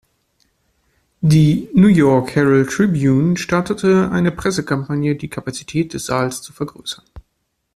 [1.19, 7.05] Die "New York Harald Tribune" startete eine Pressekampagne, die Kapazität des Saals zu vergrößern.